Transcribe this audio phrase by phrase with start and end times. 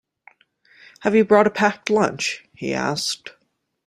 [1.01, 2.43] Have you brought a packed lunch?
[2.55, 3.33] he asked